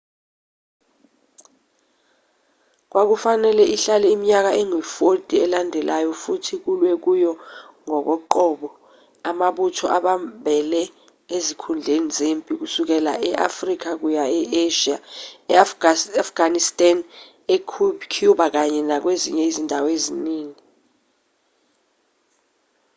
kwakufanele 2.89 3.63
ihlale 3.75 4.07
iminyaka 4.15 4.51
engu-40 4.61 5.23
elandelayo 5.45 6.11
futhi 6.23 6.53
kulwe 6.63 6.91
kuyo 7.03 7.31
ngokoqobo 7.87 8.69
amabutho 9.29 9.85
abambele 9.97 10.81
ezinkundleni 11.35 12.09
zempi 12.17 12.51
kusukela 12.59 13.11
e-afrika 13.29 13.89
kuya 14.01 14.23
e-asia 14.39 14.97
e-afghanistan 15.51 16.97
ecuba 17.55 18.45
kanye 18.55 18.79
nakwezinye 18.89 19.43
izindawo 19.51 19.87
eziningi 19.97 20.63